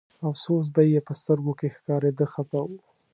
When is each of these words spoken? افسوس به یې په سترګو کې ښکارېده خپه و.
افسوس 0.29 0.65
به 0.75 0.81
یې 0.91 0.99
په 1.07 1.13
سترګو 1.19 1.53
کې 1.59 1.67
ښکارېده 1.75 2.25
خپه 2.33 2.59
و. 2.67 2.69